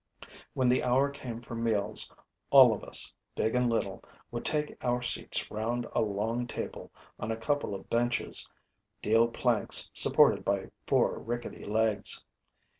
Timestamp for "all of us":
2.49-3.13